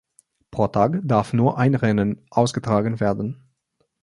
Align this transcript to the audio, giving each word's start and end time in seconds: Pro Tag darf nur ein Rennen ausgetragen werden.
Pro 0.49 0.65
Tag 0.67 0.99
darf 1.03 1.31
nur 1.31 1.59
ein 1.59 1.75
Rennen 1.75 2.25
ausgetragen 2.31 2.99
werden. 2.99 3.43